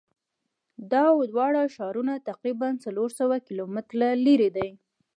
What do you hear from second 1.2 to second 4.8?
دواړه ښارونه تقریبآ څلور سوه کیلومتره لری دي.